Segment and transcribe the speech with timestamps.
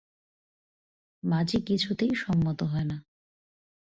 [1.23, 2.97] মাজি কিছুতেই সম্মত হয় না।